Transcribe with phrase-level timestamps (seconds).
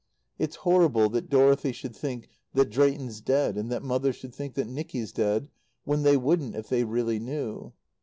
[0.39, 4.65] It's horrible that Dorothy should think that Drayton's dead and that Mother should think that
[4.65, 5.47] Nicky's dead,
[5.83, 7.71] when they wouldn't, if they really knew.